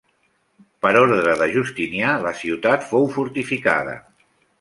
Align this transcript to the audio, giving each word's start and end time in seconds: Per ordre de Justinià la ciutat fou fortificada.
Per 0.85 0.93
ordre 1.01 1.35
de 1.41 1.47
Justinià 1.57 2.15
la 2.23 2.31
ciutat 2.39 2.87
fou 2.95 3.05
fortificada. 3.19 3.95